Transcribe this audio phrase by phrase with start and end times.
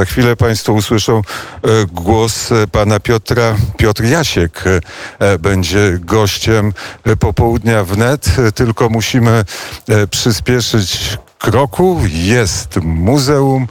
[0.00, 1.22] Za chwilę Państwo usłyszą e,
[1.92, 3.56] głos e, pana Piotra.
[3.76, 4.64] Piotr Jasiek
[5.18, 6.72] e, będzie gościem
[7.18, 9.44] popołudnia wnet, tylko musimy
[10.10, 12.00] przyspieszyć kroku.
[12.12, 13.66] Jest Muzeum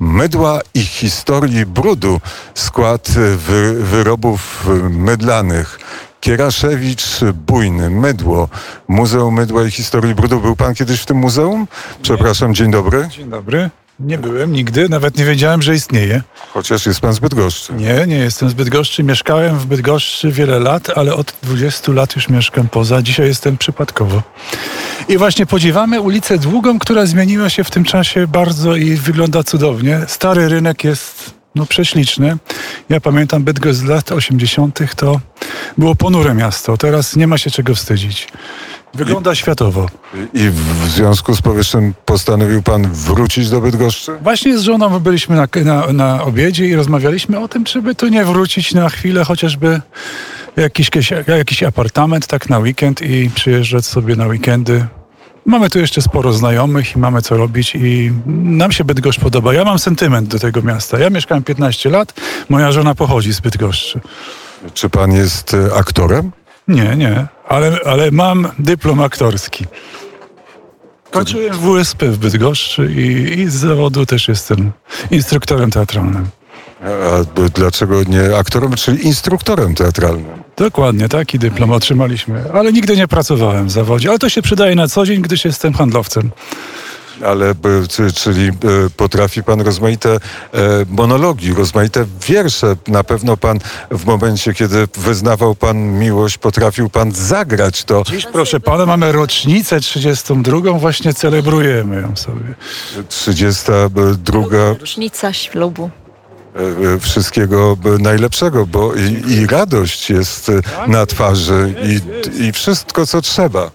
[0.00, 2.20] Mydła i Historii Brudu,
[2.54, 5.78] skład wy wyrobów mydlanych.
[6.20, 8.48] Kieraszewicz, Bujny, Mydło,
[8.88, 10.40] Muzeum Mydła i Historii Brudu.
[10.40, 11.66] Był pan kiedyś w tym muzeum?
[12.02, 13.08] Przepraszam, dzień dobry.
[13.10, 13.70] Dzień dobry.
[14.00, 16.22] Nie byłem nigdy, nawet nie wiedziałem, że istnieje.
[16.52, 17.72] Chociaż jest pan z Bydgoszczy.
[17.72, 19.02] Nie, nie jestem z Bydgoszczy.
[19.02, 23.02] Mieszkałem w Bydgoszczy wiele lat, ale od 20 lat już mieszkam poza.
[23.02, 24.22] Dzisiaj jestem przypadkowo.
[25.08, 30.00] I właśnie podziwiamy ulicę Długą, która zmieniła się w tym czasie bardzo i wygląda cudownie.
[30.06, 32.36] Stary rynek jest no, prześliczny.
[32.88, 34.80] Ja pamiętam Bydgoszcz z lat 80.
[34.96, 35.20] to
[35.78, 36.76] było ponure miasto.
[36.76, 38.28] Teraz nie ma się czego wstydzić.
[38.94, 39.86] Wygląda I, światowo.
[40.34, 44.12] I w związku z powyższym postanowił pan wrócić do Bydgoszczy?
[44.22, 48.08] Właśnie z żoną byliśmy na, na, na obiedzie i rozmawialiśmy o tym, czy by tu
[48.08, 49.80] nie wrócić na chwilę, chociażby
[50.56, 50.90] jakiś,
[51.26, 54.86] jakiś apartament tak na weekend i przyjeżdżać sobie na weekendy.
[55.46, 59.54] Mamy tu jeszcze sporo znajomych i mamy co robić i nam się Bydgoszcz podoba.
[59.54, 60.98] Ja mam sentyment do tego miasta.
[60.98, 62.14] Ja mieszkałem 15 lat,
[62.48, 64.00] moja żona pochodzi z Bydgoszczy.
[64.74, 66.32] Czy pan jest e, aktorem?
[66.68, 69.66] Nie, nie, ale, ale mam dyplom aktorski.
[71.10, 74.72] Kończyłem w WSP w Bydgoszczy i, i z zawodu też jestem
[75.10, 76.26] instruktorem teatralnym.
[76.82, 80.26] A dlaczego nie aktorem, czyli instruktorem teatralnym?
[80.56, 82.44] Dokładnie, taki dyplom otrzymaliśmy.
[82.54, 85.74] Ale nigdy nie pracowałem w zawodzie, ale to się przydaje na co dzień, gdyż jestem
[85.74, 86.30] handlowcem
[87.24, 87.54] ale
[88.14, 88.50] czyli
[88.96, 90.18] potrafi pan rozmaite e,
[90.88, 92.76] monologi, rozmaite wiersze.
[92.88, 93.58] Na pewno pan
[93.90, 98.02] w momencie, kiedy wyznawał pan miłość, potrafił pan zagrać to.
[98.06, 102.54] Dziś, proszę pana, mamy rocznicę 32, właśnie celebrujemy ją sobie.
[103.08, 104.40] 32.
[104.80, 105.90] Rocznica ślubu
[106.56, 110.50] e, e, wszystkiego najlepszego, bo i, i radość jest
[110.86, 112.00] na twarzy i,
[112.46, 113.70] i wszystko, co trzeba.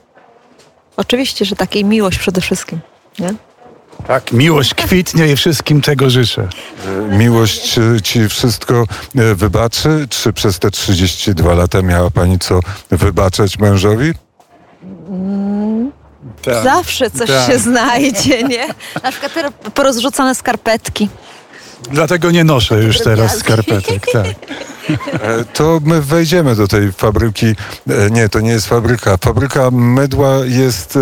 [0.97, 2.79] Oczywiście, że takiej miłość przede wszystkim.
[3.19, 3.33] Nie?
[4.07, 6.47] Tak, miłość kwitnie i wszystkim tego życzę.
[7.11, 8.85] E, miłość ci wszystko
[9.16, 10.07] e, wybaczy?
[10.09, 12.59] Czy przez te 32 lata miała pani co
[12.91, 14.13] wybaczać mężowi?
[15.09, 15.91] Mm,
[16.41, 16.63] tak.
[16.63, 17.51] Zawsze coś tak.
[17.51, 18.67] się znajdzie, nie?
[19.03, 21.09] Na przykład te porozrzucane skarpetki.
[21.91, 24.28] Dlatego nie noszę już teraz skarpetek, tak.
[24.90, 27.46] E, to my wejdziemy do tej fabryki.
[27.90, 29.18] E, nie, to nie jest fabryka.
[29.18, 30.97] Fabryka mydła jest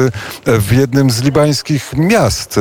[0.45, 2.59] e, w jednym z libańskich miast.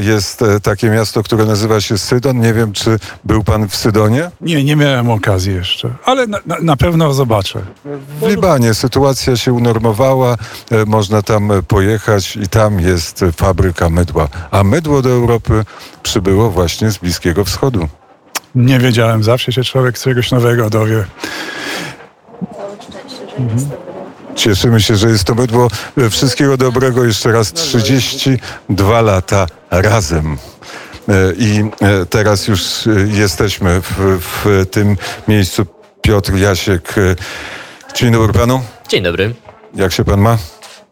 [0.00, 2.40] Jest takie miasto, które nazywa się Sydon.
[2.40, 4.30] Nie wiem, czy był pan w Sydonie?
[4.40, 7.62] Nie, nie miałem okazji jeszcze, ale na, na pewno zobaczę.
[8.20, 10.36] W Libanie sytuacja się unormowała,
[10.86, 14.28] można tam pojechać i tam jest fabryka mydła.
[14.50, 15.64] A mydło do Europy
[16.02, 17.88] przybyło właśnie z Bliskiego Wschodu.
[18.56, 21.04] Nie wiedziałem, zawsze się człowiek czegoś nowego dowie.
[23.38, 23.70] Mhm.
[24.34, 25.68] Cieszymy się, że jest to mydło.
[26.10, 27.04] Wszystkiego dobrego.
[27.04, 30.38] Jeszcze raz 32 lata razem.
[31.08, 34.96] E, I e, teraz już e, jesteśmy w, w tym
[35.28, 35.66] miejscu.
[36.02, 36.94] Piotr Jasiek.
[37.94, 38.62] Dzień dobry panu.
[38.88, 39.34] Dzień dobry.
[39.74, 40.38] Jak się pan ma?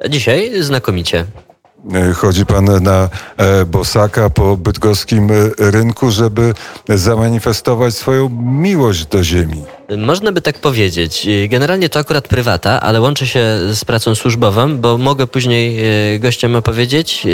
[0.08, 1.26] Dzisiaj znakomicie.
[1.92, 5.34] E, chodzi pan na e, Bosaka po bydgoskim e,
[5.70, 6.54] rynku, żeby
[6.88, 9.62] zamanifestować swoją miłość do ziemi.
[9.98, 11.26] Można by tak powiedzieć.
[11.48, 15.80] Generalnie to akurat prywata, ale łączy się z pracą służbową, bo mogę później
[16.20, 17.26] gościom opowiedzieć,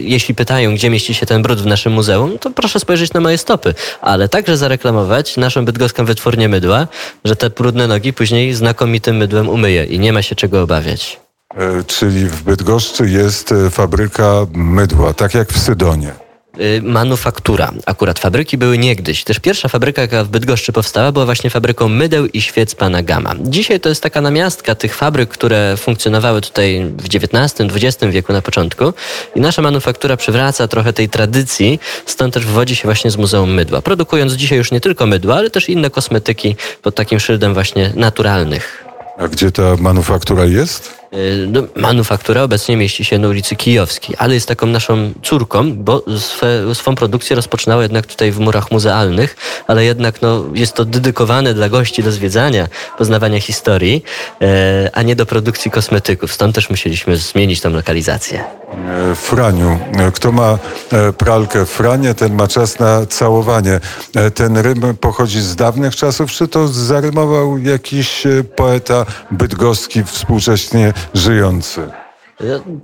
[0.00, 3.38] jeśli pytają, gdzie mieści się ten brud w naszym muzeum, to proszę spojrzeć na moje
[3.38, 6.88] stopy, ale także zareklamować naszą bydgoską wytwórnię mydła,
[7.24, 11.27] że te brudne nogi później znakomitym mydłem umyję i nie ma się czego obawiać.
[11.54, 16.12] E, czyli w Bydgoszczy jest e, fabryka mydła, tak jak w Sydonie
[16.60, 17.72] y, manufaktura.
[17.86, 19.24] Akurat fabryki były niegdyś.
[19.24, 23.34] Też pierwsza fabryka, jaka w Bydgoszczy powstała, była właśnie fabryką mydeł i świec pana Gama.
[23.40, 28.92] Dzisiaj to jest taka namiastka tych fabryk, które funkcjonowały tutaj w XIX-XX wieku na początku
[29.34, 33.82] i nasza manufaktura przywraca trochę tej tradycji, stąd też wywodzi się właśnie z Muzeum Mydła,
[33.82, 38.84] produkując dzisiaj już nie tylko mydła, ale też inne kosmetyki pod takim szyldem właśnie naturalnych.
[39.18, 40.97] A gdzie ta manufaktura jest?
[41.14, 46.02] Y, no, manufaktura obecnie mieści się na ulicy Kijowskiej, ale jest taką naszą córką, bo
[46.18, 51.54] swe, swą produkcję rozpoczynała jednak tutaj w murach muzealnych, ale jednak no, jest to dedykowane
[51.54, 52.68] dla gości do zwiedzania,
[52.98, 54.04] poznawania historii,
[54.42, 56.32] e, a nie do produkcji kosmetyków.
[56.32, 58.44] Stąd też musieliśmy zmienić tą lokalizację.
[58.86, 59.78] E, Franiu,
[60.14, 60.58] kto ma
[60.92, 63.80] e, pralkę Franie, ten ma czas na całowanie.
[64.16, 68.26] E, ten rym pochodzi z dawnych czasów, czy to zarymował jakiś
[68.56, 71.90] poeta bydgoski współcześnie żyjący?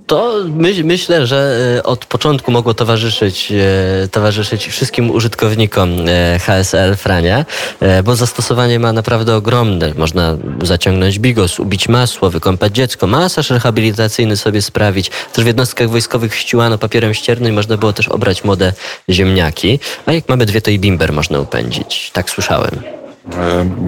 [0.07, 6.95] To my, myślę, że e, od początku mogło towarzyszyć, e, towarzyszyć wszystkim użytkownikom e, HSL
[6.95, 7.45] Frania,
[8.03, 9.93] bo zastosowanie ma naprawdę ogromne.
[9.97, 15.11] Można zaciągnąć bigos, ubić masło, wykąpać dziecko, masaż rehabilitacyjny sobie sprawić.
[15.33, 18.73] Też w jednostkach wojskowych ściułano papierem ściernym i można było też obrać młode
[19.09, 19.79] ziemniaki.
[20.05, 22.11] A jak mamy dwie, to i bimber można upędzić.
[22.13, 23.04] Tak słyszałem.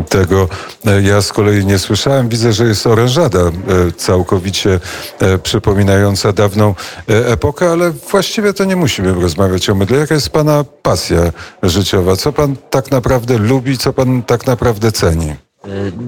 [0.09, 0.49] Tego
[0.85, 2.29] e, ja z kolei nie słyszałem.
[2.29, 3.51] Widzę, że jest orężada e,
[3.97, 4.79] całkowicie
[5.19, 6.75] e, przypominająca dawną
[7.07, 9.97] epokę, ale właściwie to nie musimy rozmawiać o mydle.
[9.97, 11.31] Jaka jest Pana pasja
[11.63, 12.15] życiowa?
[12.15, 15.46] Co Pan tak naprawdę lubi, co Pan tak naprawdę ceni?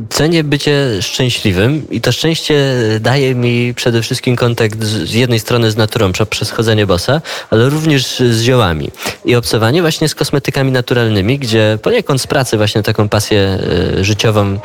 [0.09, 5.77] Cenię bycie szczęśliwym i to szczęście daje mi przede wszystkim kontakt z jednej strony z
[5.77, 8.91] naturą przez chodzenie bosa, ale również z ziołami.
[9.25, 13.59] I obcowanie właśnie z kosmetykami naturalnymi, gdzie poniekąd z pracy właśnie taką pasję
[13.99, 14.59] e, życiową e,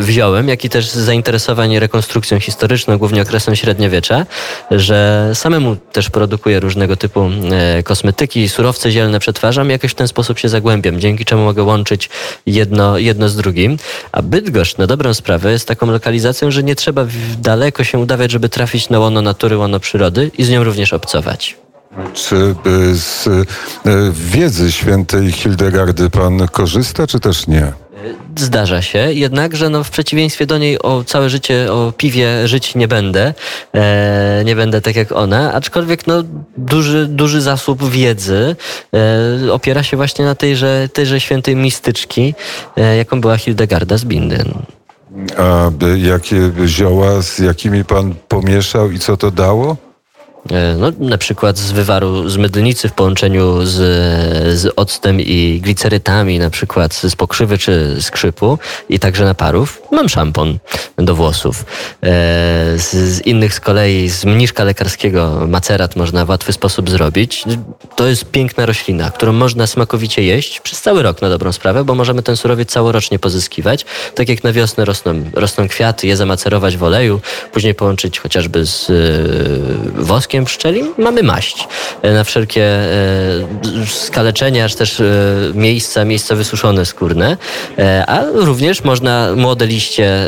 [0.00, 4.26] wziąłem, jak i też z zainteresowań rekonstrukcją historyczną, głównie okresem średniowiecza,
[4.70, 10.08] że samemu też produkuję różnego typu e, kosmetyki, surowce zielne przetwarzam i jakoś w ten
[10.08, 12.10] sposób się zagłębiam, dzięki czemu mogę łączyć
[12.46, 13.76] jedno, jedno z drugim.
[14.12, 17.06] A Bydgoszcz na dobrą sprawę jest taką lokalizacją, że nie trzeba
[17.38, 21.56] daleko się udawać, żeby trafić na łono natury, łono przyrody i z nią również obcować.
[22.14, 22.54] Czy
[22.92, 23.46] z y,
[24.12, 27.72] wiedzy świętej Hildegardy pan korzysta, czy też nie?
[28.36, 32.88] Zdarza się, jednakże no, w przeciwieństwie do niej o całe życie o piwie żyć nie
[32.88, 33.34] będę.
[33.74, 36.22] E, nie będę tak jak ona, aczkolwiek no,
[36.56, 38.56] duży, duży zasób wiedzy
[39.46, 42.34] e, opiera się właśnie na tejże, tejże świętej mistyczki,
[42.76, 44.52] e, jaką była Hildegarda z Binden.
[45.38, 49.87] A jakie zioła, z jakimi pan pomieszał i co to dało?
[50.50, 53.74] E, no, na przykład z wywaru z mydlnicy w połączeniu z,
[54.58, 58.58] z octem i glicerytami, na przykład z pokrzywy czy skrzypu
[58.88, 59.82] i także naparów.
[59.92, 60.58] Mam szampon
[60.96, 61.60] do włosów.
[61.60, 61.64] E,
[62.78, 67.44] z, z, innych z kolei z mniszka lekarskiego macerat można w łatwy sposób zrobić.
[67.96, 71.94] To jest piękna roślina, którą można smakowicie jeść przez cały rok na dobrą sprawę, bo
[71.94, 73.86] możemy ten surowiec całorocznie pozyskiwać.
[74.14, 77.20] Tak jak na wiosnę rosną, rosną kwiaty, je zamacerować w oleju,
[77.52, 80.04] później połączyć chociażby z y,
[80.38, 81.68] woskiem pszczeli mamy maść
[82.02, 82.88] e, na wszelkie e,
[83.86, 85.04] skaleczenia, czy też e,
[85.54, 87.36] miejsca, miejsca wysuszone skórne,
[88.06, 90.26] a również można młode liście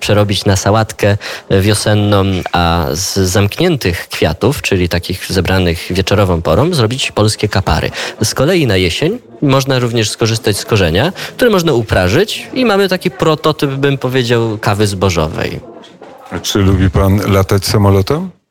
[0.00, 1.16] przerobić na sałatkę
[1.50, 7.90] wiosenną, a z zamkniętych kwiatów, czyli takich zebranych wieczorową porą, zrobić polskie kapary.
[8.24, 13.10] Z kolei na jesień można również skorzystać z korzenia, który można uprażyć i mamy taki
[13.10, 15.60] prototyp, bym powiedział, kawy zbożowej.
[16.42, 18.41] Czy lubi pan latać samolotem?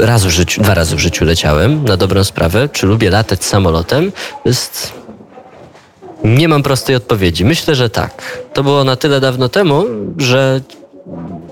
[0.00, 2.68] Raz w życiu, dwa razy w życiu leciałem, na dobrą sprawę.
[2.68, 4.12] Czy lubię latać samolotem?
[4.44, 4.92] Jest...
[6.24, 7.44] Nie mam prostej odpowiedzi.
[7.44, 8.38] Myślę, że tak.
[8.52, 9.84] To było na tyle dawno temu,
[10.18, 10.60] że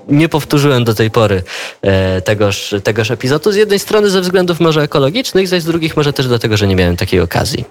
[0.08, 1.42] nie powtórzyłem do tej pory
[1.82, 3.52] e, tegoż, tegoż epizodu.
[3.52, 6.76] Z jednej strony ze względów może ekologicznych, zaś z drugich może też dlatego, że nie
[6.76, 7.64] miałem takiej okazji.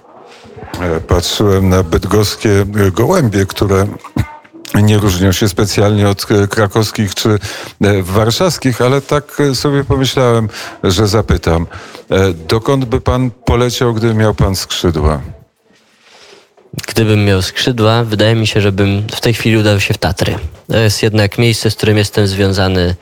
[0.80, 3.86] E, patrzyłem na bydgoskie gołębie, które
[4.80, 10.48] nie różnią się specjalnie od e, krakowskich czy e, warszawskich, ale tak e, sobie pomyślałem,
[10.84, 11.66] że zapytam.
[12.48, 15.20] Dokąd by pan poleciał, gdyby miał pan skrzydła?
[16.88, 20.38] Gdybym miał skrzydła, wydaje mi się, żebym w tej chwili udał się w Tatry.
[20.70, 22.94] To jest jednak miejsce, z którym jestem związany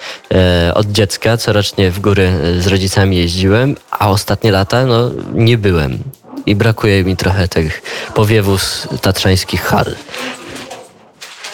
[0.75, 1.37] od dziecka.
[1.37, 5.99] Corocznie w góry z rodzicami jeździłem, a ostatnie lata no, nie byłem.
[6.47, 7.83] I brakuje mi trochę tych
[8.15, 9.95] powiewów tatrzańskich hal.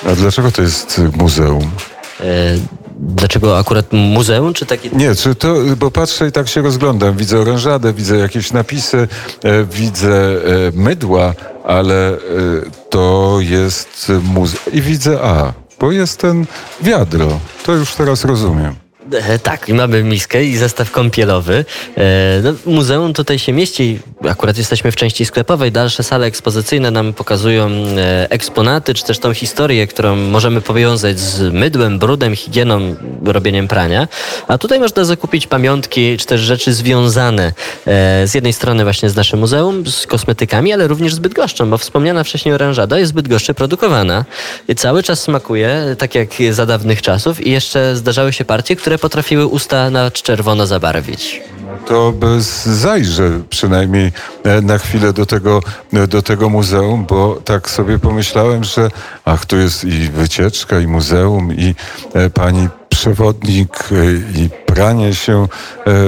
[0.04, 1.70] A dlaczego to jest muzeum?
[2.20, 2.24] E,
[2.96, 4.90] dlaczego akurat muzeum, czy takie...
[4.90, 7.16] Nie, czy to, bo patrzę i tak się rozglądam.
[7.16, 9.08] Widzę orężadę, widzę jakieś napisy,
[9.42, 10.36] e, widzę e,
[10.74, 11.34] mydła,
[11.64, 12.16] ale
[12.90, 14.62] to jest muzeum.
[14.72, 16.46] I widzę, a, bo jest ten
[16.82, 17.40] wiadro.
[17.64, 18.85] To już teraz rozumiem.
[19.12, 21.64] E, tak, mamy miskę i zestaw kąpielowy.
[21.96, 23.98] E, no, muzeum tutaj się mieści,
[24.28, 25.72] akurat jesteśmy w części sklepowej.
[25.72, 31.52] Dalsze sale ekspozycyjne nam pokazują e, eksponaty, czy też tą historię, którą możemy powiązać z
[31.52, 34.08] mydłem, brudem, higieną, robieniem prania.
[34.48, 37.52] A tutaj można zakupić pamiątki, czy też rzeczy związane
[38.24, 42.24] z jednej strony właśnie z naszym muzeum, z kosmetykami, ale również z Bydgoszczą, bo wspomniana
[42.24, 44.24] wcześniej oranżada jest w Bydgoszczy produkowana.
[44.76, 49.08] Cały czas smakuje, tak jak za dawnych czasów i jeszcze zdarzały się partie, które które
[49.08, 51.42] potrafiły usta na czerwono zabarwić.
[51.86, 52.12] To
[52.64, 54.12] zajrzę przynajmniej
[54.44, 55.60] e, na chwilę do tego,
[55.92, 58.88] e, do tego muzeum, bo tak sobie pomyślałem, że
[59.24, 61.74] ach, tu jest i wycieczka, i muzeum, i
[62.14, 63.88] e, pani przewodnik,
[64.34, 65.48] i pranie się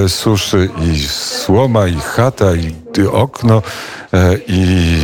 [0.08, 2.74] suszy, i słoma, i chata, i
[3.12, 3.62] okno,
[4.46, 4.96] i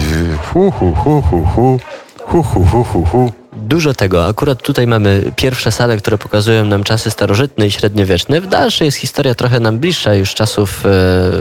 [0.52, 1.78] hu, hu, hu, hu, hu,
[2.26, 3.43] hu, hu, hu, hu, hu.
[3.56, 4.26] Dużo tego.
[4.26, 8.40] Akurat tutaj mamy pierwsze sale, które pokazują nam czasy starożytne i średniowieczne.
[8.40, 10.90] W dalszej jest historia trochę nam bliższa już czasów e,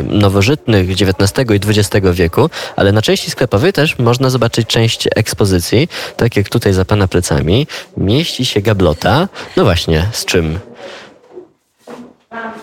[0.04, 6.38] nowożytnych XIX i XX wieku, ale na części sklepowej też można zobaczyć część ekspozycji, tak
[6.38, 7.68] jak tutaj za pana plecami.
[7.98, 9.28] Mieści się gablota.
[9.58, 10.60] No właśnie, z czym?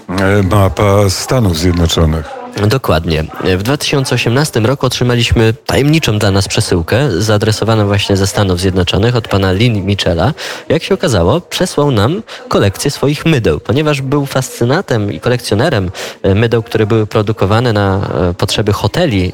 [0.09, 2.40] E, Mapa Stanów Zjednoczonych.
[2.66, 3.25] Dokładnie.
[3.59, 9.52] W 2018 roku otrzymaliśmy tajemniczą dla nas przesyłkę zaadresowaną właśnie ze Stanów Zjednoczonych od pana
[9.52, 10.35] Lynn Michela.
[10.69, 15.90] Jak się okazało, przesłał nam kolekcję swoich mydeł, ponieważ był fascynatem i kolekcjonerem
[16.23, 19.30] e, mydeł, które były produkowane na e, potrzeby hoteli e,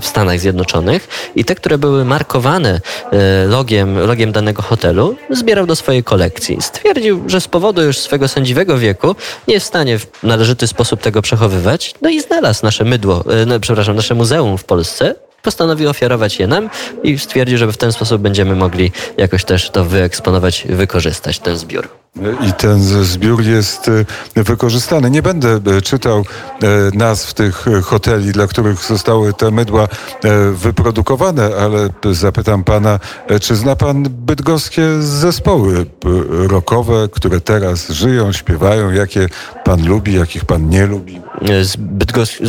[0.00, 2.80] w Stanach Zjednoczonych i te, które były markowane
[3.48, 6.56] logiem, logiem danego hotelu, zbierał do swojej kolekcji.
[6.60, 9.16] Stwierdził, że z powodu już swego sędziwego wieku
[9.48, 13.46] nie jest w stanie w należyty sposób tego przechowywać, no i znalazł nasze mydło, e,
[13.46, 16.70] no, przepraszam, nasze muzeum w Polsce, postanowił ofiarować je nam
[17.02, 21.88] i stwierdził, że w ten sposób będziemy mogli jakoś też to wyeksponować, wykorzystać ten zbiór.
[22.48, 23.90] I ten zbiór jest
[24.36, 25.10] e, wykorzystany.
[25.10, 26.24] Nie będę e, czytał
[26.94, 29.88] nazw tych hoteli, dla których zostały te mydła
[30.52, 32.98] wyprodukowane, ale zapytam pana,
[33.40, 35.86] czy zna pan bydgoskie zespoły
[36.30, 39.28] rockowe, które teraz żyją, śpiewają, jakie
[39.64, 41.20] pan lubi, jakich pan nie lubi?
[41.62, 42.44] z Bydgoszczy...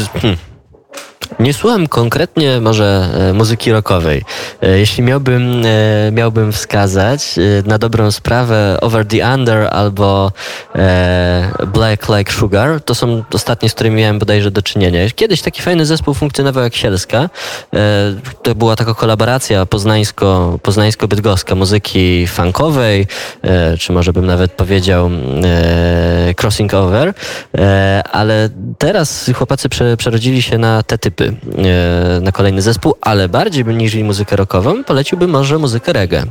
[1.39, 4.23] Nie słucham konkretnie może e, muzyki rockowej.
[4.61, 7.35] E, jeśli miałbym, e, miałbym wskazać
[7.65, 10.31] na dobrą sprawę Over the Under albo
[11.73, 14.99] Black Like Sugar, to są ostatnie, z którymi miałem bodajże do czynienia.
[15.15, 17.29] Kiedyś taki fajny zespół funkcjonował jak Sielska.
[18.43, 23.07] To była taka kolaboracja poznańsko, poznańsko-bydgoska muzyki funkowej,
[23.79, 25.09] czy może bym nawet powiedział
[26.41, 27.13] crossing over,
[28.11, 33.95] ale teraz chłopacy przerodzili się na te typy E, na kolejny zespół, ale bardziej niż
[33.95, 36.23] muzykę rockową poleciłbym może muzykę reggae.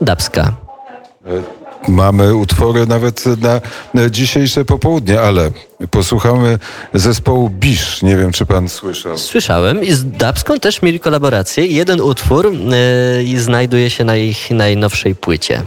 [0.00, 0.52] Dubska.
[1.88, 3.24] Mamy utwory nawet
[3.94, 5.50] na dzisiejsze popołudnie, ale
[5.90, 6.58] posłuchamy
[6.94, 8.02] zespołu Bisz.
[8.02, 9.18] Nie wiem, czy pan słyszał.
[9.18, 11.66] Słyszałem i z Dubską też mieli kolaborację.
[11.66, 12.52] Jeden utwór
[13.24, 15.62] yy, znajduje się na ich najnowszej płycie.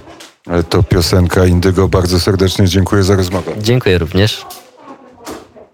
[0.69, 1.87] To piosenka Indygo.
[1.87, 3.51] Bardzo serdecznie dziękuję za rozmowę.
[3.61, 4.45] Dziękuję również.